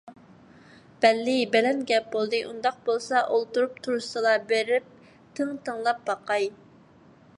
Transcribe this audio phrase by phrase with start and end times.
[1.03, 1.35] بەللى!
[1.55, 2.39] بەلەن گەپ بولدى!
[2.47, 4.91] ئۇنداق بولسا ئولتۇرۇپ تۇرۇشسىلا، بېرىپ
[5.41, 6.53] تىڭ تىڭلاپ باقاي.